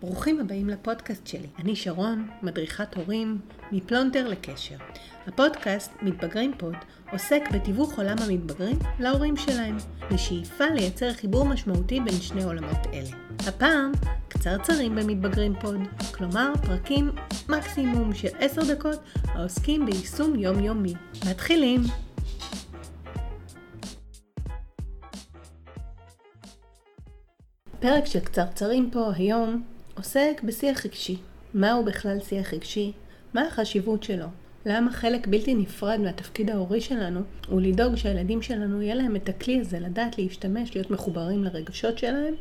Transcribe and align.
ברוכים 0.00 0.40
הבאים 0.40 0.68
לפודקאסט 0.68 1.26
שלי. 1.26 1.46
אני 1.58 1.76
שרון, 1.76 2.28
מדריכת 2.42 2.94
הורים, 2.94 3.38
מפלונטר 3.72 4.28
לקשר. 4.28 4.76
הפודקאסט 5.26 5.92
מתבגרים 6.02 6.52
פוד 6.58 6.74
עוסק 7.12 7.42
בתיווך 7.52 7.98
עולם 7.98 8.16
המתבגרים 8.20 8.78
להורים 8.98 9.36
שלהם, 9.36 9.76
בשאיפה 10.12 10.64
לייצר 10.64 11.12
חיבור 11.12 11.44
משמעותי 11.44 12.00
בין 12.00 12.20
שני 12.20 12.44
עולמות 12.44 12.86
אלה. 12.92 13.10
הפעם, 13.48 13.92
קצרצרים 14.28 14.94
במתבגרים 14.94 15.54
פוד, 15.60 15.80
כלומר 16.14 16.52
פרקים 16.66 17.10
מקסימום 17.48 18.14
של 18.14 18.28
10 18.38 18.74
דקות 18.74 18.98
העוסקים 19.24 19.86
ביישום 19.86 20.38
יומיומי. 20.38 20.94
מתחילים! 21.30 21.80
פרק 27.80 28.06
של 28.06 28.20
קצרצרים 28.20 28.90
פה 28.90 29.10
היום 29.14 29.62
עוסק 29.98 30.40
בשיח 30.44 30.86
רגשי. 30.86 31.16
מהו 31.54 31.84
בכלל 31.84 32.20
שיח 32.20 32.54
רגשי? 32.54 32.92
מה 33.34 33.46
החשיבות 33.46 34.02
שלו? 34.02 34.26
למה 34.66 34.92
חלק 34.92 35.26
בלתי 35.26 35.54
נפרד 35.54 36.00
מהתפקיד 36.00 36.50
ההורי 36.50 36.80
שלנו 36.80 37.20
הוא 37.48 37.60
לדאוג 37.60 37.96
שהילדים 37.96 38.42
שלנו 38.42 38.82
יהיה 38.82 38.94
להם 38.94 39.16
את 39.16 39.28
הכלי 39.28 39.60
הזה, 39.60 39.80
לדעת 39.80 40.18
להשתמש, 40.18 40.74
להיות 40.74 40.90
מחוברים 40.90 41.44
לרגשות 41.44 41.98
שלהם 41.98 42.34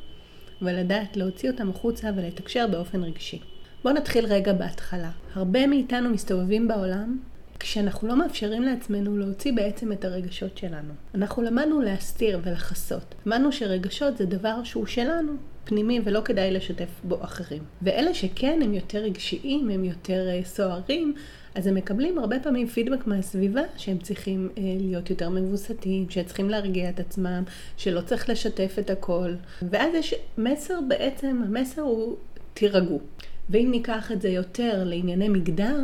ולדעת 0.62 1.18
להוציא 1.18 1.52
אותם 1.52 1.70
החוצה 1.70 2.10
ולתקשר 2.16 2.68
באופן 2.72 3.04
רגשי. 3.04 3.40
בואו 3.84 3.94
נתחיל 3.94 4.26
רגע 4.26 4.54
בהתחלה. 4.54 5.12
הרבה 5.34 5.68
מאיתנו 5.68 6.10
מסתובבים 6.10 6.68
בעולם 6.68 7.18
כשאנחנו 7.60 8.08
לא 8.08 8.16
מאפשרים 8.20 8.64
לעצמנו 8.64 9.18
להוציא 9.18 9.54
בעצם 9.54 9.92
את 9.92 10.06
הרגשות 10.06 10.58
שלנו. 10.58 10.94
אנחנו 11.16 11.44
למדנו 11.44 11.82
להסתיר 11.82 12.40
ולכסות. 12.44 13.16
למדנו 13.26 13.52
שרגשות 13.52 14.18
זה 14.18 14.26
דבר 14.26 14.64
שהוא 14.64 14.86
שלנו, 14.86 15.34
פנימי, 15.64 16.00
ולא 16.04 16.22
כדאי 16.22 16.52
לשתף 16.52 16.90
בו 17.04 17.24
אחרים. 17.24 17.64
ואלה 17.82 18.14
שכן 18.14 18.60
הם 18.64 18.74
יותר 18.74 19.00
רגשיים, 19.00 19.70
הם 19.70 19.84
יותר 19.84 20.28
uh, 20.42 20.46
סוערים, 20.46 21.14
אז 21.56 21.68
הם 21.68 21.76
מקבלים 21.76 22.20
הרבה 22.20 22.40
פעמים 22.40 22.68
פידבק 22.68 23.08
מהסביבה 23.08 23.62
שהם 23.78 23.98
צריכים 23.98 24.50
uh, 24.56 24.60
להיות 24.60 25.10
יותר 25.10 25.30
מבוסתים, 25.30 26.10
שהם 26.10 26.26
צריכים 26.26 26.50
להרגיע 26.50 26.90
את 26.90 27.00
עצמם, 27.00 27.44
שלא 27.78 28.02
צריך 28.02 28.30
לשתף 28.30 28.76
את 28.80 28.90
הכל. 28.90 29.34
ואז 29.62 29.94
יש 29.94 30.16
מסר 30.38 30.80
בעצם, 30.88 31.42
המסר 31.46 31.82
הוא 31.82 32.16
תירגעו. 32.54 33.00
ואם 33.50 33.68
ניקח 33.72 34.12
את 34.12 34.22
זה 34.22 34.30
יותר 34.30 34.84
לענייני 34.86 35.30
מגדר, 35.30 35.80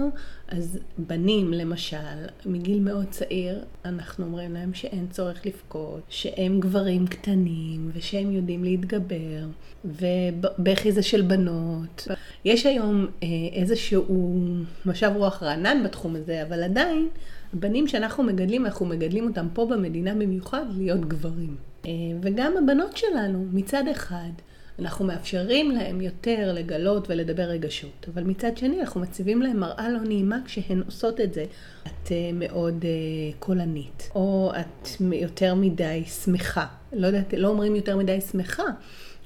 אז 0.48 0.80
בנים 0.98 1.54
למשל, 1.54 1.98
מגיל 2.46 2.80
מאוד 2.80 3.06
צעיר, 3.10 3.64
אנחנו 3.86 4.26
אומרים 4.26 4.54
להם 4.54 4.74
שאין 4.74 5.08
צורך 5.08 5.46
לבכות, 5.46 6.02
שהם 6.10 6.60
גברים 6.60 7.08
קטנים 7.08 7.92
ושהם 7.94 8.32
יודעים 8.32 8.64
להתגבר, 8.64 9.46
ובכי 9.86 10.92
זה 10.92 11.04
של 11.04 11.22
בנות. 11.22 12.08
יש 12.46 12.66
היום 12.66 13.08
אה, 13.24 13.28
איזשהו 13.54 14.38
משב 14.86 15.12
רוח 15.16 15.44
רענן 15.44 15.84
בתחום 15.86 16.16
הזה, 16.16 16.44
אבל 16.48 16.64
עדיין, 16.64 17.08
הבנים 17.54 17.88
שאנחנו 17.88 18.24
מגדלים, 18.24 18.66
אנחנו 18.66 18.86
מגדלים 18.86 19.28
אותם 19.28 19.48
פה 19.54 19.66
במדינה 19.66 20.16
במיוחד 20.16 20.66
להיות 20.78 21.06
גברים. 21.06 21.56
אה, 21.86 21.92
וגם 22.22 22.54
הבנות 22.58 22.98
שלנו, 22.98 23.46
מצד 23.54 23.84
אחד, 23.92 24.32
אנחנו 24.80 25.06
מאפשרים 25.06 25.72
להם 25.72 26.02
יותר 26.02 26.52
לגלות 26.54 27.10
ולדבר 27.10 27.44
רגשות, 27.44 28.06
אבל 28.14 28.24
מצד 28.24 28.58
שני 28.58 28.82
אנחנו 28.82 29.02
מציבים 29.02 29.42
להם 29.42 29.60
מראה 29.60 29.90
לא 29.90 30.00
נעימה 30.00 30.38
כשהן 30.46 30.82
עושות 30.86 31.22
את 31.22 31.34
זה. 31.34 31.46
את 31.88 32.08
uh, 32.08 32.12
מאוד 32.34 32.82
uh, 32.82 33.36
קולנית, 33.40 34.10
או 34.16 34.52
את 34.60 34.88
יותר 35.12 35.56
מדי 35.56 36.04
שמחה. 36.24 36.66
לא 36.94 37.08
יודעת, 37.08 37.34
לא 37.38 37.48
אומרים 37.48 37.76
יותר 37.76 37.98
מדי 37.98 38.22
שמחה, 38.22 38.64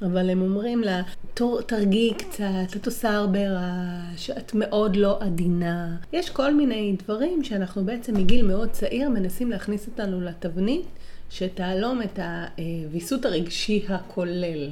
אבל 0.02 0.30
הם 0.30 0.42
אומרים 0.42 0.82
לה, 0.82 1.02
תרגיעי 1.66 2.14
קצת, 2.14 2.76
את 2.76 2.86
עושה 2.86 3.10
הרבה 3.10 3.40
רעש, 3.50 4.30
את 4.30 4.52
מאוד 4.56 4.96
לא 4.96 5.18
עדינה. 5.22 5.96
יש 6.14 6.30
כל 6.30 6.54
מיני 6.54 6.96
דברים 7.04 7.44
שאנחנו 7.44 7.86
בעצם 7.86 8.14
מגיל 8.14 8.46
מאוד 8.46 8.70
צעיר 8.72 9.10
מנסים 9.10 9.52
להכניס 9.52 9.88
אותנו 9.88 10.22
לתבנית 10.22 10.86
שתהלום 11.30 12.02
את 12.02 12.20
הוויסות 12.86 13.26
הרגשי 13.26 13.86
הכולל. 13.90 14.70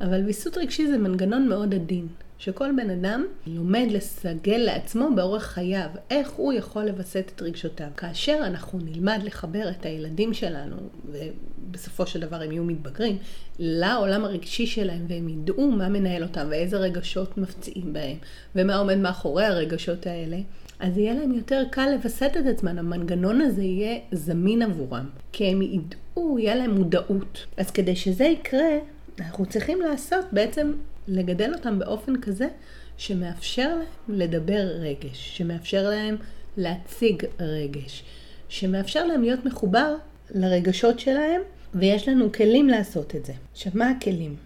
אבל 0.00 0.24
ויסות 0.24 0.58
רגשי 0.58 0.86
זה 0.86 0.98
מנגנון 0.98 1.48
מאוד 1.48 1.74
עדין, 1.74 2.06
שכל 2.38 2.68
בן 2.76 2.90
אדם 2.90 3.26
לומד 3.46 3.86
לסגל 3.90 4.56
לעצמו 4.56 5.08
באורך 5.16 5.42
חייו, 5.42 5.88
איך 6.10 6.30
הוא 6.30 6.52
יכול 6.52 6.84
לווסת 6.84 7.32
את 7.34 7.42
רגשותיו. 7.42 7.88
כאשר 7.96 8.40
אנחנו 8.42 8.78
נלמד 8.78 9.20
לחבר 9.24 9.70
את 9.70 9.86
הילדים 9.86 10.34
שלנו, 10.34 10.76
ובסופו 11.04 12.06
של 12.06 12.20
דבר 12.20 12.42
הם 12.42 12.52
יהיו 12.52 12.64
מתבגרים, 12.64 13.18
לעולם 13.58 14.24
הרגשי 14.24 14.66
שלהם, 14.66 15.06
והם 15.08 15.28
ידעו 15.28 15.70
מה 15.70 15.88
מנהל 15.88 16.22
אותם 16.22 16.46
ואיזה 16.50 16.76
רגשות 16.76 17.38
מפציעים 17.38 17.92
בהם, 17.92 18.16
ומה 18.54 18.76
עומד 18.76 18.96
מאחורי 18.96 19.44
הרגשות 19.44 20.06
האלה, 20.06 20.38
אז 20.80 20.98
יהיה 20.98 21.14
להם 21.14 21.32
יותר 21.32 21.62
קל 21.70 21.90
לווסת 21.90 22.32
את 22.40 22.46
עצמם, 22.46 22.78
המנגנון 22.78 23.40
הזה 23.40 23.62
יהיה 23.62 23.98
זמין 24.12 24.62
עבורם, 24.62 25.08
כי 25.32 25.44
הם 25.44 25.62
ידעו, 25.62 26.38
יהיה 26.38 26.54
להם 26.54 26.74
מודעות. 26.74 27.46
אז 27.56 27.70
כדי 27.70 27.96
שזה 27.96 28.24
יקרה, 28.24 28.78
אנחנו 29.20 29.46
צריכים 29.46 29.80
לעשות, 29.80 30.24
בעצם 30.32 30.72
לגדל 31.08 31.54
אותם 31.54 31.78
באופן 31.78 32.20
כזה 32.20 32.48
שמאפשר 32.96 33.68
להם 33.68 34.18
לדבר 34.18 34.60
רגש, 34.80 35.36
שמאפשר 35.36 35.90
להם 35.90 36.16
להציג 36.56 37.24
רגש, 37.40 38.04
שמאפשר 38.48 39.06
להם 39.06 39.22
להיות 39.22 39.44
מחובר 39.44 39.94
לרגשות 40.30 40.98
שלהם, 41.00 41.40
ויש 41.74 42.08
לנו 42.08 42.32
כלים 42.32 42.68
לעשות 42.68 43.14
את 43.16 43.24
זה. 43.24 43.32
עכשיו, 43.52 43.72
מה 43.74 43.90
הכלים? 43.90 44.36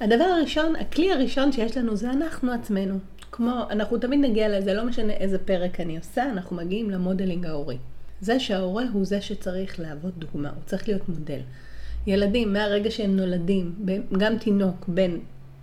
הדבר 0.00 0.24
הראשון, 0.24 0.76
הכלי 0.76 1.12
הראשון 1.12 1.52
שיש 1.52 1.76
לנו 1.76 1.96
זה 1.96 2.10
אנחנו 2.10 2.52
עצמנו. 2.52 2.98
כמו, 3.32 3.62
אנחנו 3.70 3.98
תמיד 3.98 4.20
נגיע 4.20 4.58
לזה, 4.58 4.74
לא 4.74 4.84
משנה 4.84 5.12
איזה 5.12 5.38
פרק 5.38 5.80
אני 5.80 5.96
עושה, 5.96 6.24
אנחנו 6.30 6.56
מגיעים 6.56 6.90
למודלינג 6.90 7.46
ההורי. 7.46 7.78
זה 8.20 8.40
שההורה 8.40 8.84
הוא 8.92 9.04
זה 9.04 9.20
שצריך 9.20 9.80
להוות 9.80 10.18
דוגמה, 10.18 10.48
הוא 10.48 10.62
צריך 10.66 10.88
להיות 10.88 11.08
מודל. 11.08 11.40
ילדים, 12.06 12.52
מהרגע 12.52 12.90
שהם 12.90 13.16
נולדים, 13.16 13.74
גם 14.18 14.38
תינוק 14.38 14.88
בן 14.88 15.10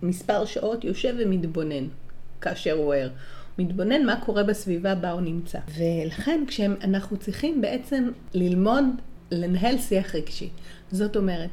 מספר 0.02 0.44
שעות 0.44 0.84
יושב 0.84 1.14
ומתבונן 1.18 1.84
כאשר 2.40 2.72
הוא 2.72 2.94
ער. 2.94 3.08
מתבונן 3.58 4.06
מה 4.06 4.20
קורה 4.24 4.42
בסביבה 4.42 4.94
בה 4.94 5.10
הוא 5.10 5.20
נמצא. 5.20 5.58
ולכן 5.78 6.44
כשאנחנו 6.46 7.16
צריכים 7.16 7.60
בעצם 7.60 8.10
ללמוד 8.34 8.84
לנהל 9.30 9.78
שיח 9.78 10.14
רגשי. 10.14 10.48
זאת 10.92 11.16
אומרת, 11.16 11.50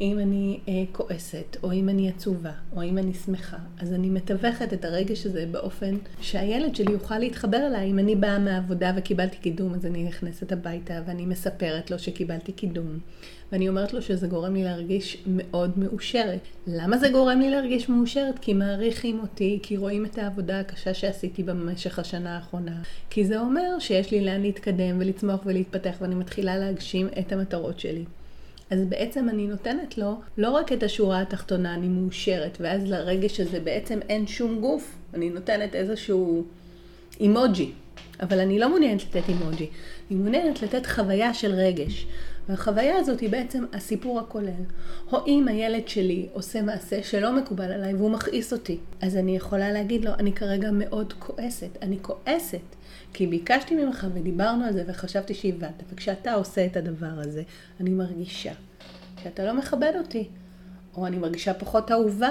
אם 0.00 0.18
אני 0.18 0.60
אה, 0.68 0.84
כועסת, 0.92 1.56
או 1.62 1.72
אם 1.72 1.88
אני 1.88 2.08
עצובה, 2.08 2.52
או 2.76 2.82
אם 2.82 2.98
אני 2.98 3.14
שמחה, 3.14 3.56
אז 3.78 3.92
אני 3.92 4.10
מתווכת 4.10 4.72
את 4.72 4.84
הרגש 4.84 5.26
הזה 5.26 5.46
באופן 5.50 5.96
שהילד 6.20 6.76
שלי 6.76 6.92
יוכל 6.92 7.18
להתחבר 7.18 7.66
אליי. 7.66 7.90
אם 7.90 7.98
אני 7.98 8.16
באה 8.16 8.38
מהעבודה 8.38 8.92
וקיבלתי 8.96 9.36
קידום, 9.36 9.74
אז 9.74 9.86
אני 9.86 10.04
נכנסת 10.04 10.52
הביתה 10.52 11.02
ואני 11.06 11.26
מספרת 11.26 11.90
לו 11.90 11.98
שקיבלתי 11.98 12.52
קידום. 12.52 12.98
ואני 13.52 13.68
אומרת 13.68 13.92
לו 13.92 14.02
שזה 14.02 14.26
גורם 14.26 14.54
לי 14.54 14.64
להרגיש 14.64 15.22
מאוד 15.26 15.78
מאושרת. 15.78 16.40
למה 16.66 16.98
זה 16.98 17.08
גורם 17.08 17.40
לי 17.40 17.50
להרגיש 17.50 17.88
מאושרת? 17.88 18.38
כי 18.38 18.54
מעריכים 18.54 19.20
אותי, 19.20 19.58
כי 19.62 19.76
רואים 19.76 20.06
את 20.06 20.18
העבודה 20.18 20.60
הקשה 20.60 20.94
שעשיתי 20.94 21.42
במשך 21.42 21.98
השנה 21.98 22.36
האחרונה. 22.36 22.82
כי 23.10 23.24
זה 23.24 23.40
אומר 23.40 23.78
שיש 23.78 24.10
לי 24.10 24.24
לאן 24.24 24.42
להתקדם 24.42 24.96
ולצמוח 24.98 25.40
ולהתפתח 25.44 25.96
ואני 26.00 26.14
מתחילה 26.14 26.56
להגשים 26.56 27.08
את 27.18 27.32
המטרות 27.32 27.80
שלי. 27.80 28.04
אז 28.70 28.80
בעצם 28.88 29.28
אני 29.28 29.46
נותנת 29.46 29.98
לו 29.98 30.20
לא 30.38 30.50
רק 30.50 30.72
את 30.72 30.82
השורה 30.82 31.20
התחתונה, 31.20 31.74
אני 31.74 31.88
מאושרת, 31.88 32.58
ואז 32.60 32.84
לרגש 32.84 33.40
הזה 33.40 33.60
בעצם 33.60 33.98
אין 34.08 34.26
שום 34.26 34.60
גוף, 34.60 34.94
אני 35.14 35.30
נותנת 35.30 35.74
איזשהו 35.74 36.44
אימוג'י, 37.20 37.72
אבל 38.20 38.40
אני 38.40 38.58
לא 38.58 38.68
מעוניינת 38.68 39.02
לתת 39.02 39.28
אימוג'י, 39.28 39.68
אני 40.10 40.18
מעוניינת 40.18 40.62
לתת 40.62 40.86
חוויה 40.86 41.34
של 41.34 41.52
רגש. 41.52 42.06
והחוויה 42.48 42.96
הזאת 42.96 43.20
היא 43.20 43.30
בעצם 43.30 43.64
הסיפור 43.72 44.20
הכולל. 44.20 44.62
או 45.12 45.26
אם 45.26 45.48
הילד 45.48 45.88
שלי 45.88 46.28
עושה 46.32 46.62
מעשה 46.62 47.02
שלא 47.02 47.32
מקובל 47.32 47.72
עליי 47.72 47.94
והוא 47.94 48.10
מכעיס 48.10 48.52
אותי, 48.52 48.78
אז 49.00 49.16
אני 49.16 49.36
יכולה 49.36 49.72
להגיד 49.72 50.04
לו, 50.04 50.10
אני 50.18 50.32
כרגע 50.32 50.70
מאוד 50.72 51.12
כועסת. 51.12 51.78
אני 51.82 51.98
כועסת 52.02 52.76
כי 53.12 53.26
ביקשתי 53.26 53.74
ממך 53.84 54.06
ודיברנו 54.14 54.64
על 54.64 54.72
זה 54.72 54.84
וחשבתי 54.86 55.34
שהבנת, 55.34 55.82
וכשאתה 55.92 56.32
עושה 56.32 56.66
את 56.66 56.76
הדבר 56.76 57.12
הזה, 57.18 57.42
אני 57.80 57.90
מרגישה 57.90 58.52
שאתה 59.22 59.44
לא 59.44 59.54
מכבד 59.54 59.92
אותי, 59.98 60.28
או 60.96 61.06
אני 61.06 61.18
מרגישה 61.18 61.54
פחות 61.54 61.90
אהובה, 61.90 62.30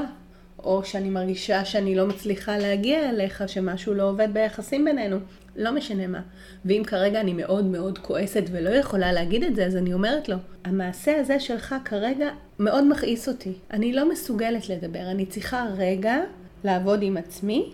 או 0.60 0.84
שאני 0.84 1.10
מרגישה 1.10 1.66
שאני 1.66 1.96
לא 1.96 2.08
מצליחה 2.08 2.58
להגיע 2.58 3.10
אליך, 3.10 3.44
שמשהו 3.48 3.94
לא 3.94 4.10
עובד 4.10 4.28
ביחסים 4.34 4.86
בינינו, 4.86 5.18
לא 5.56 5.72
משנה 5.72 6.08
מה. 6.08 6.22
ואם 6.66 6.84
כרגע 6.88 7.22
אני 7.22 7.34
מאוד 7.34 7.66
מאוד 7.66 7.98
כועסת 7.98 8.44
ולא 8.52 8.70
יכולה 8.70 9.12
להגיד 9.12 9.44
את 9.44 9.56
זה, 9.56 9.66
אז 9.66 9.76
אני 9.76 9.94
אומרת 9.94 10.30
לו, 10.30 10.36
המעשה 10.64 11.20
הזה 11.20 11.40
שלך 11.40 11.76
כרגע 11.86 12.30
מאוד 12.60 12.84
מכעיס 12.88 13.28
אותי. 13.28 13.54
אני 13.72 13.94
לא 13.94 14.10
מסוגלת 14.12 14.70
לדבר, 14.70 15.12
אני 15.12 15.26
צריכה 15.26 15.66
רגע 15.78 16.18
לעבוד 16.64 17.00
עם 17.02 17.18
עצמי, 17.18 17.74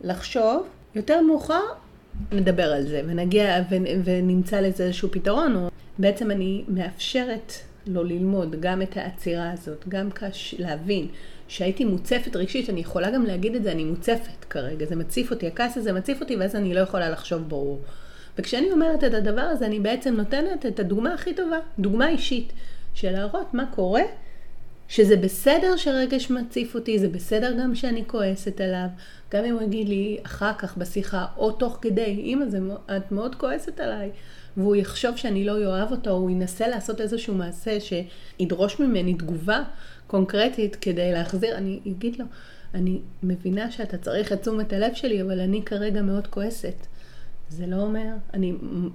לחשוב, 0.00 0.66
יותר 0.94 1.20
מאוחר 1.20 1.62
נדבר 2.32 2.72
על 2.72 2.82
זה 2.82 3.02
ונגיע 3.06 3.62
ונמצא 4.04 4.60
לזה 4.60 4.84
איזשהו 4.84 5.08
פתרון, 5.12 5.56
או 5.56 5.68
בעצם 5.98 6.30
אני 6.30 6.64
מאפשרת 6.68 7.52
לו 7.86 8.04
ללמוד 8.04 8.56
גם 8.60 8.82
את 8.82 8.96
העצירה 8.96 9.52
הזאת, 9.52 9.88
גם 9.88 10.10
כש... 10.10 10.54
להבין 10.58 11.08
שהייתי 11.48 11.84
מוצפת 11.84 12.36
רגשית, 12.36 12.70
אני 12.70 12.80
יכולה 12.80 13.10
גם 13.10 13.26
להגיד 13.26 13.54
את 13.54 13.62
זה, 13.62 13.72
אני 13.72 13.84
מוצפת 13.84 14.44
כרגע, 14.50 14.86
זה 14.86 14.96
מציף 14.96 15.30
אותי, 15.30 15.46
הכעס 15.46 15.76
הזה 15.76 15.92
מציף 15.92 16.20
אותי, 16.20 16.36
ואז 16.36 16.56
אני 16.56 16.74
לא 16.74 16.80
יכולה 16.80 17.10
לחשוב 17.10 17.48
ברור. 17.48 17.80
וכשאני 18.38 18.72
אומרת 18.72 19.04
את 19.04 19.14
הדבר 19.14 19.40
הזה, 19.40 19.66
אני 19.66 19.80
בעצם 19.80 20.14
נותנת 20.14 20.66
את 20.66 20.80
הדוגמה 20.80 21.14
הכי 21.14 21.34
טובה, 21.34 21.58
דוגמה 21.78 22.08
אישית, 22.08 22.52
של 22.94 23.10
להראות 23.10 23.54
מה 23.54 23.64
קורה, 23.74 24.02
שזה 24.88 25.16
בסדר 25.16 25.76
שרגש 25.76 26.30
מציף 26.30 26.74
אותי, 26.74 26.98
זה 26.98 27.08
בסדר 27.08 27.52
גם 27.60 27.74
שאני 27.74 28.04
כועסת 28.06 28.60
עליו, 28.60 28.86
גם 29.32 29.44
אם 29.44 29.54
הוא 29.54 29.62
יגיד 29.62 29.88
לי 29.88 30.18
אחר 30.22 30.52
כך 30.58 30.76
בשיחה, 30.76 31.26
או 31.36 31.52
תוך 31.52 31.78
כדי, 31.82 32.20
אמא, 32.24 32.44
את 32.96 33.12
מאוד 33.12 33.34
כועסת 33.34 33.80
עליי, 33.80 34.10
והוא 34.56 34.76
יחשוב 34.76 35.16
שאני 35.16 35.44
לא 35.44 35.52
אוהב 35.64 35.92
אותו, 35.92 36.10
או 36.10 36.16
הוא 36.16 36.30
ינסה 36.30 36.68
לעשות 36.68 37.00
איזשהו 37.00 37.34
מעשה 37.34 37.78
שידרוש 37.80 38.80
ממני 38.80 39.14
תגובה 39.14 39.62
קונקרטית 40.06 40.76
כדי 40.76 41.12
להחזיר, 41.12 41.56
אני 41.56 41.80
אגיד 41.86 42.18
לו, 42.18 42.24
אני 42.74 43.00
מבינה 43.22 43.70
שאתה 43.70 43.98
צריך 43.98 44.32
את 44.32 44.40
תשומת 44.40 44.72
הלב 44.72 44.94
שלי, 44.94 45.22
אבל 45.22 45.40
אני 45.40 45.62
כרגע 45.62 46.02
מאוד 46.02 46.26
כועסת. 46.26 46.86
זה 47.48 47.66
לא 47.66 47.76
אומר, 47.76 48.08
אני 48.34 48.52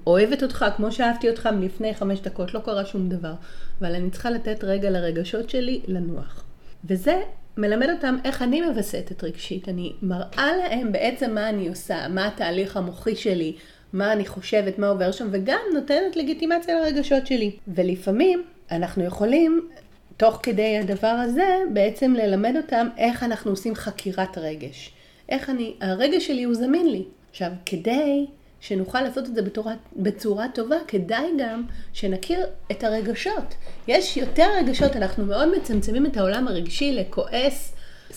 אוהבת 0.08 0.44
אותך 0.44 0.66
כמו 0.78 0.92
שאהבתי 0.92 1.30
אותך 1.30 1.48
מלפני 1.48 1.94
חמש 1.94 2.20
דקות, 2.20 2.54
לא 2.54 2.60
קרה 2.60 2.86
שום 2.86 3.10
דבר, 3.10 3.34
אבל 3.82 3.96
אני 3.96 4.10
צריכה 4.10 4.30
לתת 4.30 4.64
רגע 4.64 4.90
לרגשות 4.90 5.50
שלי 5.50 5.82
לנוח. 5.88 6.44
וזה 6.86 7.22
מלמד 7.58 7.90
אותם 7.90 8.16
איך 8.26 8.42
אני 8.42 8.62
מווסתת 8.62 9.24
רגשית. 9.24 9.70
אני 9.70 9.94
מראה 10.02 10.58
להם 10.58 10.92
בעצם 10.92 11.36
מה 11.36 11.50
אני 11.50 11.68
עושה, 11.68 12.08
מה 12.08 12.28
התהליך 12.28 12.78
המוחי 12.78 13.16
שלי, 13.16 13.56
מה 13.94 14.14
אני 14.14 14.26
חושבת, 14.26 14.80
מה 14.80 14.88
עובר 14.88 15.12
שם, 15.12 15.28
וגם 15.32 15.60
נותנת 15.74 16.16
לגיטימציה 16.16 16.80
לרגשות 16.80 17.28
שלי. 17.28 17.52
ולפעמים 17.68 18.44
אנחנו 18.72 19.04
יכולים, 19.04 19.70
תוך 20.18 20.40
כדי 20.44 20.78
הדבר 20.78 21.08
הזה, 21.08 21.58
בעצם 21.74 22.14
ללמד 22.14 22.54
אותם 22.58 22.88
איך 22.98 23.24
אנחנו 23.24 23.52
עושים 23.52 23.76
חקירת 23.76 24.38
רגש. 24.38 24.92
איך 25.30 25.50
אני, 25.50 25.74
הרגש 25.82 26.28
שלי 26.28 26.44
הוא 26.44 26.54
זמין 26.54 26.90
לי. 26.90 27.04
עכשיו, 27.30 27.52
כדי 27.66 28.26
שנוכל 28.62 29.02
לעשות 29.02 29.28
את 29.28 29.36
זה 29.36 29.42
בצורה, 29.42 29.74
בצורה 29.96 30.46
טובה, 30.54 30.76
כדאי 30.88 31.26
גם 31.38 31.64
שנכיר 31.94 32.40
את 32.72 32.84
הרגשות. 32.84 33.54
יש 33.88 34.18
יותר 34.18 34.48
רגשות, 34.58 34.96
אנחנו 34.96 35.26
מאוד 35.26 35.58
מצמצמים 35.58 36.06
את 36.06 36.18
העולם 36.18 36.48
הרגשי 36.48 36.94
לכועס, 36.94 37.74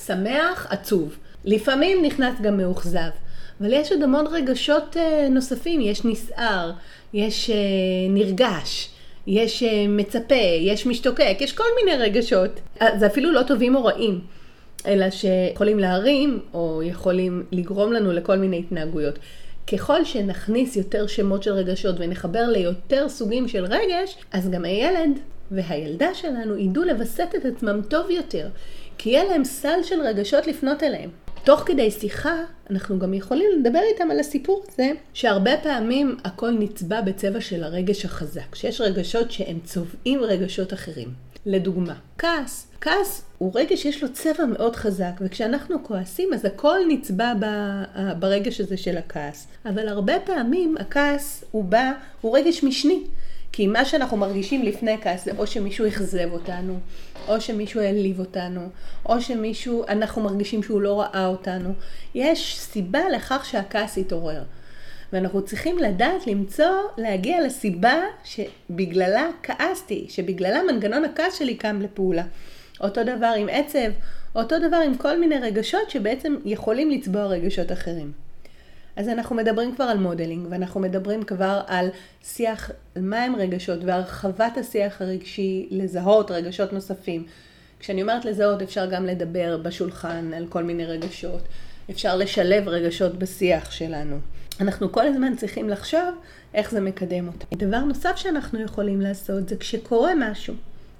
שמח, 0.06 0.66
עצוב. 0.70 1.16
לפעמים 1.44 2.04
נכנס 2.04 2.40
גם 2.40 2.56
מאוכזב. 2.56 3.10
אבל 3.60 3.72
יש 3.72 3.92
עוד 3.92 4.02
המון 4.02 4.26
רגשות 4.26 4.96
אה, 4.96 5.28
נוספים, 5.30 5.80
יש 5.80 6.04
נסער, 6.04 6.72
יש 7.14 7.50
אה, 7.50 7.56
נרגש, 8.08 8.90
יש 9.26 9.62
אה, 9.62 9.86
מצפה, 9.88 10.34
יש 10.60 10.86
משתוקק, 10.86 11.36
יש 11.40 11.52
כל 11.52 11.64
מיני 11.76 11.96
רגשות. 11.96 12.60
זה 12.98 13.06
אפילו 13.06 13.32
לא 13.32 13.42
טובים 13.42 13.74
או 13.74 13.84
רעים, 13.84 14.20
אלא 14.86 15.10
שיכולים 15.10 15.78
להרים 15.78 16.40
או 16.54 16.82
יכולים 16.84 17.44
לגרום 17.52 17.92
לנו 17.92 18.12
לכל 18.12 18.36
מיני 18.36 18.58
התנהגויות. 18.58 19.18
ככל 19.72 20.04
שנכניס 20.04 20.76
יותר 20.76 21.06
שמות 21.06 21.42
של 21.42 21.52
רגשות 21.52 21.94
ונחבר 21.98 22.46
ליותר 22.48 23.08
סוגים 23.08 23.48
של 23.48 23.64
רגש, 23.64 24.16
אז 24.32 24.50
גם 24.50 24.64
הילד 24.64 25.18
והילדה 25.50 26.14
שלנו 26.14 26.56
ידעו 26.56 26.84
לווסת 26.84 27.28
את 27.36 27.44
עצמם 27.44 27.80
טוב 27.88 28.10
יותר, 28.10 28.48
כי 28.98 29.10
יהיה 29.10 29.24
להם 29.24 29.44
סל 29.44 29.82
של 29.82 30.00
רגשות 30.00 30.46
לפנות 30.46 30.82
אליהם. 30.82 31.23
תוך 31.44 31.60
כדי 31.66 31.90
שיחה, 31.90 32.34
אנחנו 32.70 32.98
גם 32.98 33.14
יכולים 33.14 33.46
לדבר 33.58 33.80
איתם 33.92 34.10
על 34.10 34.20
הסיפור 34.20 34.64
הזה, 34.68 34.90
שהרבה 35.14 35.50
פעמים 35.62 36.16
הכל 36.24 36.50
נצבע 36.50 37.00
בצבע 37.00 37.40
של 37.40 37.64
הרגש 37.64 38.04
החזק, 38.04 38.54
שיש 38.54 38.80
רגשות 38.80 39.30
שהם 39.30 39.58
צובעים 39.64 40.20
רגשות 40.22 40.72
אחרים. 40.72 41.08
לדוגמה, 41.46 41.94
כעס. 42.18 42.66
כעס 42.80 43.24
הוא 43.38 43.52
רגש 43.54 43.82
שיש 43.82 44.02
לו 44.02 44.12
צבע 44.12 44.44
מאוד 44.44 44.76
חזק, 44.76 45.12
וכשאנחנו 45.20 45.84
כועסים 45.84 46.34
אז 46.34 46.44
הכל 46.44 46.78
נצבע 46.88 47.32
ברגש 48.18 48.60
הזה 48.60 48.76
של 48.76 48.96
הכעס. 48.96 49.46
אבל 49.66 49.88
הרבה 49.88 50.20
פעמים 50.24 50.76
הכעס 50.80 51.44
הוא 51.50 51.64
בא, 51.64 51.92
הוא 52.20 52.38
רגש 52.38 52.64
משני. 52.64 53.02
כי 53.56 53.66
מה 53.66 53.84
שאנחנו 53.84 54.16
מרגישים 54.16 54.62
לפני 54.62 54.96
כעס 55.02 55.24
זה 55.24 55.30
או 55.38 55.46
שמישהו 55.46 55.88
אכזב 55.88 56.32
אותנו, 56.32 56.78
או 57.28 57.40
שמישהו 57.40 57.80
העליב 57.80 58.20
אותנו, 58.20 58.68
או 59.06 59.20
שמישהו, 59.20 59.84
אנחנו 59.88 60.22
מרגישים 60.22 60.62
שהוא 60.62 60.80
לא 60.80 61.00
ראה 61.00 61.26
אותנו. 61.26 61.72
יש 62.14 62.58
סיבה 62.60 63.08
לכך 63.08 63.44
שהכעס 63.44 63.96
יתעורר. 63.96 64.42
ואנחנו 65.12 65.42
צריכים 65.44 65.78
לדעת 65.78 66.26
למצוא, 66.26 66.74
להגיע 66.98 67.46
לסיבה 67.46 67.94
שבגללה 68.24 69.28
כעסתי, 69.42 70.06
שבגללה 70.08 70.60
מנגנון 70.62 71.04
הכעס 71.04 71.38
שלי 71.38 71.54
קם 71.54 71.82
לפעולה. 71.82 72.24
אותו 72.80 73.02
דבר 73.04 73.32
עם 73.38 73.48
עצב, 73.50 73.90
אותו 74.36 74.58
דבר 74.58 74.76
עם 74.76 74.94
כל 74.96 75.20
מיני 75.20 75.38
רגשות 75.38 75.90
שבעצם 75.90 76.36
יכולים 76.44 76.90
לצבוע 76.90 77.26
רגשות 77.26 77.72
אחרים. 77.72 78.23
אז 78.96 79.08
אנחנו 79.08 79.36
מדברים 79.36 79.74
כבר 79.74 79.84
על 79.84 79.98
modeling, 79.98 80.46
ואנחנו 80.50 80.80
מדברים 80.80 81.22
כבר 81.22 81.60
על 81.66 81.88
שיח, 82.24 82.70
על 82.94 83.02
מה 83.02 83.22
הם 83.22 83.36
רגשות, 83.36 83.78
והרחבת 83.84 84.58
השיח 84.58 85.02
הרגשי, 85.02 85.68
לזהות 85.70 86.30
רגשות 86.30 86.72
נוספים. 86.72 87.26
כשאני 87.80 88.02
אומרת 88.02 88.24
לזהות, 88.24 88.62
אפשר 88.62 88.86
גם 88.86 89.06
לדבר 89.06 89.58
בשולחן 89.62 90.30
על 90.36 90.46
כל 90.46 90.62
מיני 90.62 90.86
רגשות. 90.86 91.42
אפשר 91.90 92.16
לשלב 92.16 92.68
רגשות 92.68 93.18
בשיח 93.18 93.70
שלנו. 93.70 94.18
אנחנו 94.60 94.92
כל 94.92 95.06
הזמן 95.06 95.36
צריכים 95.36 95.68
לחשוב 95.68 96.14
איך 96.54 96.70
זה 96.70 96.80
מקדם 96.80 97.28
אותה. 97.28 97.46
דבר 97.56 97.80
נוסף 97.80 98.16
שאנחנו 98.16 98.60
יכולים 98.60 99.00
לעשות 99.00 99.48
זה 99.48 99.56
כשקורה 99.56 100.12
משהו, 100.18 100.54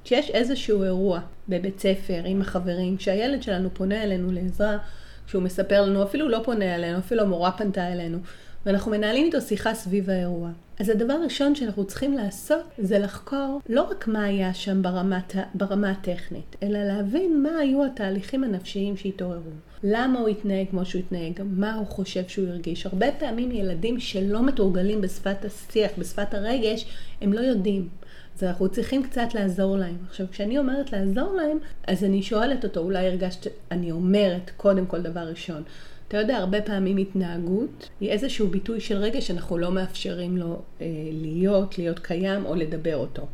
כשיש 0.05 0.31
איזשהו 0.31 0.83
אירוע 0.83 1.21
בבית 1.49 1.81
ספר 1.81 2.23
עם 2.25 2.41
החברים, 2.41 2.97
כשהילד 2.97 3.43
שלנו 3.43 3.69
פונה 3.75 4.03
אלינו 4.03 4.33
לעזרה, 4.33 4.79
כשהוא 5.27 5.43
מספר 5.43 5.83
לנו, 5.83 6.03
אפילו 6.03 6.29
לא 6.29 6.41
פונה 6.45 6.75
אלינו, 6.75 6.99
אפילו 6.99 7.23
המורה 7.23 7.53
פנתה 7.53 7.93
אלינו, 7.93 8.19
ואנחנו 8.67 8.91
מנהלים 8.91 9.25
איתו 9.25 9.41
שיחה 9.41 9.75
סביב 9.75 10.11
האירוע. 10.11 10.51
אז 10.79 10.89
הדבר 10.89 11.13
הראשון 11.13 11.55
שאנחנו 11.55 11.85
צריכים 11.85 12.13
לעשות 12.13 12.63
זה 12.79 12.99
לחקור 12.99 13.61
לא 13.69 13.83
רק 13.83 14.09
מה 14.09 14.25
היה 14.25 14.55
שם 14.55 14.83
ברמת, 14.83 15.35
ברמה 15.55 15.91
הטכנית, 15.91 16.57
אלא 16.63 16.79
להבין 16.85 17.43
מה 17.43 17.59
היו 17.59 17.85
התהליכים 17.85 18.45
הנפשיים 18.45 18.97
שהתעוררו. 18.97 19.51
למה 19.83 20.19
הוא 20.19 20.29
התנהג 20.29 20.67
כמו 20.71 20.85
שהוא 20.85 20.99
התנהג, 21.01 21.41
מה 21.45 21.75
הוא 21.75 21.87
חושב 21.87 22.23
שהוא 22.29 22.49
הרגיש. 22.49 22.87
הרבה 22.87 23.07
פעמים 23.19 23.51
ילדים 23.51 24.01
שלא 24.01 24.43
מתורגלים 24.43 25.01
בשפת 25.01 25.45
השיח, 25.45 25.91
בשפת 25.99 26.35
הרגש, 26.35 26.87
הם 27.21 27.33
לא 27.33 27.41
יודעים. 27.41 27.89
אז 28.37 28.45
אנחנו 28.45 28.69
צריכים 28.69 29.03
קצת 29.03 29.35
לעזור 29.35 29.77
להם. 29.77 29.97
עכשיו, 30.09 30.27
כשאני 30.31 30.59
אומרת 30.59 30.93
לעזור 30.93 31.35
להם, 31.35 31.59
אז 31.87 32.05
אני 32.05 32.23
שואלת 32.23 32.65
אותו, 32.65 32.81
אולי 32.81 33.07
הרגשת, 33.07 33.47
אני 33.71 33.91
אומרת, 33.91 34.51
קודם 34.57 34.87
כל 34.87 35.03
דבר 35.03 35.21
ראשון, 35.21 35.63
אתה 36.09 36.17
יודע, 36.17 36.37
הרבה 36.37 36.63
פעמים 36.63 36.97
התנהגות 36.97 37.89
היא 38.01 38.11
איזשהו 38.11 38.49
ביטוי 38.49 38.81
של 38.81 38.97
רגש 38.97 39.27
שאנחנו 39.27 39.59
לא 39.59 39.71
מאפשרים 39.71 40.37
לו 40.37 40.63
אה, 40.81 40.87
להיות, 41.13 41.79
להיות 41.79 41.99
קיים 41.99 42.47
או 42.47 42.55
לדבר 42.55 42.97
אותו. 42.97 43.27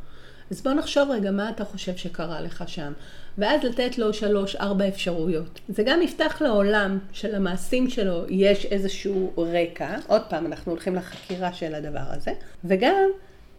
אז 0.51 0.63
בוא 0.63 0.73
נחשוב 0.73 1.11
רגע 1.11 1.31
מה 1.31 1.51
אתה 1.51 1.65
חושב 1.65 1.97
שקרה 1.97 2.41
לך 2.41 2.65
שם, 2.67 2.93
ואז 3.39 3.65
לתת 3.65 3.99
לו 3.99 4.15
שלוש, 4.15 4.57
ארבע 4.57 4.89
אפשרויות. 4.89 5.61
זה 5.69 5.83
גם 5.83 6.03
יפתח 6.03 6.43
לעולם 6.43 6.99
של 7.13 7.35
המעשים 7.35 7.91
שלו 7.91 8.25
יש 8.29 8.67
איזשהו 8.67 9.33
רקע, 9.37 9.97
עוד 10.07 10.23
פעם 10.29 10.47
אנחנו 10.47 10.73
הולכים 10.73 10.95
לחקירה 10.95 11.53
של 11.53 11.75
הדבר 11.75 12.05
הזה, 12.11 12.33
וגם 12.65 13.11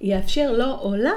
יאפשר 0.02 0.52
לו 0.52 0.80
או 0.82 0.96
לה 0.96 1.14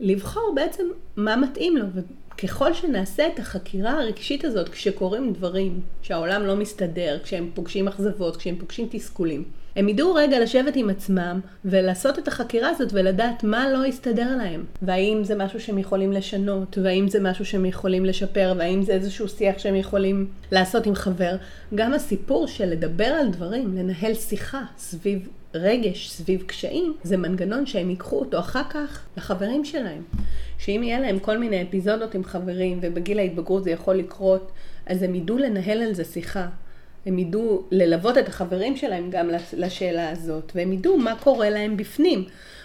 לבחור 0.00 0.52
בעצם 0.54 0.84
מה 1.16 1.36
מתאים 1.36 1.76
לו. 1.76 1.84
וככל 1.94 2.74
שנעשה 2.74 3.26
את 3.26 3.38
החקירה 3.38 3.92
הרגשית 3.92 4.44
הזאת 4.44 4.68
כשקורים 4.68 5.32
דברים, 5.32 5.80
שהעולם 6.02 6.42
לא 6.42 6.56
מסתדר, 6.56 7.18
כשהם 7.22 7.50
פוגשים 7.54 7.88
אכזבות, 7.88 8.36
כשהם 8.36 8.56
פוגשים 8.56 8.88
תסכולים, 8.90 9.44
הם 9.76 9.88
ידעו 9.88 10.14
רגע 10.14 10.40
לשבת 10.40 10.76
עם 10.76 10.90
עצמם 10.90 11.40
ולעשות 11.64 12.18
את 12.18 12.28
החקירה 12.28 12.68
הזאת 12.68 12.88
ולדעת 12.92 13.44
מה 13.44 13.70
לא 13.70 13.86
יסתדר 13.86 14.36
להם. 14.36 14.64
והאם 14.82 15.24
זה 15.24 15.34
משהו 15.34 15.60
שהם 15.60 15.78
יכולים 15.78 16.12
לשנות, 16.12 16.78
והאם 16.82 17.08
זה 17.08 17.20
משהו 17.20 17.44
שהם 17.44 17.66
יכולים 17.66 18.04
לשפר, 18.04 18.54
והאם 18.58 18.82
זה 18.82 18.92
איזשהו 18.92 19.28
שיח 19.28 19.58
שהם 19.58 19.76
יכולים 19.76 20.26
לעשות 20.52 20.86
עם 20.86 20.94
חבר. 20.94 21.36
גם 21.74 21.94
הסיפור 21.94 22.46
של 22.46 22.66
לדבר 22.66 23.04
על 23.04 23.28
דברים, 23.28 23.76
לנהל 23.76 24.14
שיחה 24.14 24.62
סביב 24.78 25.28
רגש, 25.54 26.10
סביב 26.10 26.42
קשיים, 26.42 26.94
זה 27.02 27.16
מנגנון 27.16 27.66
שהם 27.66 27.90
ייקחו 27.90 28.18
אותו 28.18 28.38
אחר 28.38 28.62
כך 28.70 29.06
לחברים 29.16 29.64
שלהם. 29.64 30.02
שאם 30.58 30.80
יהיה 30.82 31.00
להם 31.00 31.18
כל 31.18 31.38
מיני 31.38 31.62
אפיזודות 31.62 32.14
עם 32.14 32.24
חברים, 32.24 32.78
ובגיל 32.82 33.18
ההתבגרות 33.18 33.64
זה 33.64 33.70
יכול 33.70 33.94
לקרות, 33.94 34.52
אז 34.86 35.02
הם 35.02 35.14
ידעו 35.14 35.38
לנהל 35.38 35.82
על 35.82 35.94
זה 35.94 36.04
שיחה. 36.04 36.48
הם 37.06 37.18
ידעו 37.18 37.64
ללוות 37.70 38.18
את 38.18 38.28
החברים 38.28 38.76
שלהם 38.76 39.10
גם 39.10 39.30
לשאלה 39.52 40.10
הזאת, 40.10 40.52
והם 40.54 40.72
ידעו 40.72 40.98
מה 40.98 41.14
קורה 41.22 41.50
להם 41.50 41.76
בפנים. 41.76 42.24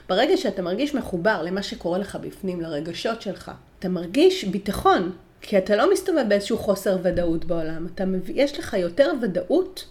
ברגע 0.10 0.38
שאתה 0.38 0.62
מרגיש 0.62 0.96
מחובר 0.96 1.42
למה 1.44 1.64
שקורה 1.64 1.98
לך 1.98 2.18
בפנים, 2.22 2.62
לרגשות 2.62 3.22
שלך, 3.22 3.52
אתה 3.80 3.90
מרגיש 3.90 4.44
ביטחון, 4.44 5.12
כי 5.42 5.58
אתה 5.58 5.76
לא 5.76 5.94
מסתובב 5.94 6.26
באיזשהו 6.30 6.58
חוסר 6.58 6.98
ודאות 7.04 7.46
בעולם. 7.46 7.88
אתה 7.94 8.06
מביא, 8.06 8.44
יש 8.44 8.60
לך 8.60 8.74
יותר 8.74 9.12
ודאות 9.22 9.86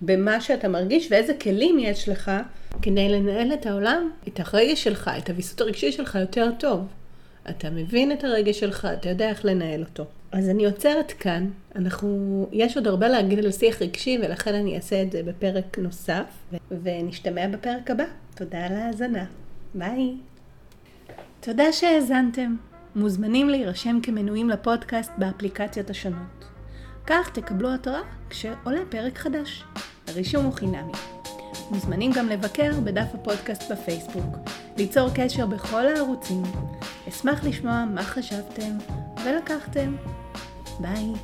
במה 0.00 0.40
שאתה 0.40 0.68
מרגיש 0.68 1.08
ואיזה 1.10 1.34
כלים 1.34 1.78
יש 1.78 2.08
לך 2.08 2.30
כדי 2.82 3.08
לנהל 3.08 3.52
את 3.52 3.66
העולם, 3.66 4.10
את 4.28 4.40
הרגש 4.40 4.84
שלך, 4.84 5.10
את 5.18 5.30
הוויסות 5.30 5.60
הרגשי 5.60 5.92
שלך 5.92 6.18
יותר 6.20 6.50
טוב. 6.58 6.86
אתה 7.50 7.70
מבין 7.70 8.12
את 8.12 8.24
הרגש 8.24 8.60
שלך, 8.60 8.88
אתה 9.00 9.08
יודע 9.08 9.28
איך 9.28 9.44
לנהל 9.44 9.82
אותו. 9.82 10.04
אז 10.32 10.48
אני 10.48 10.66
עוצרת 10.66 11.12
כאן, 11.12 11.50
אנחנו, 11.76 12.46
יש 12.52 12.76
עוד 12.76 12.86
הרבה 12.86 13.08
להגיד 13.08 13.38
על 13.38 13.52
שיח 13.52 13.82
רגשי 13.82 14.18
ולכן 14.22 14.54
אני 14.54 14.76
אעשה 14.76 15.02
את 15.02 15.12
זה 15.12 15.22
בפרק 15.22 15.78
נוסף, 15.78 16.24
ונשתמע 16.82 17.48
בפרק 17.48 17.90
הבא. 17.90 18.04
תודה 18.34 18.66
על 18.66 18.72
ההאזנה. 18.72 19.24
ביי. 19.74 20.14
תודה 21.40 21.72
שהאזנתם. 21.72 22.56
מוזמנים 22.96 23.48
להירשם 23.48 23.98
כמנויים 24.02 24.50
לפודקאסט 24.50 25.12
באפליקציות 25.18 25.90
השונות. 25.90 26.44
כך 27.06 27.30
תקבלו 27.34 27.74
התראה 27.74 28.00
כשעולה 28.30 28.80
פרק 28.88 29.18
חדש. 29.18 29.64
הרישום 30.08 30.44
הוא 30.44 30.52
חינמי. 30.52 30.92
מוזמנים 31.70 32.12
גם 32.12 32.28
לבקר 32.28 32.80
בדף 32.84 33.14
הפודקאסט 33.14 33.72
בפייסבוק, 33.72 34.36
ליצור 34.76 35.08
קשר 35.14 35.46
בכל 35.46 35.86
הערוצים. 35.86 36.42
אשמח 37.08 37.44
לשמוע 37.44 37.84
מה 37.94 38.02
חשבתם 38.02 38.78
ולקחתם. 39.24 39.92
ביי. 40.80 41.14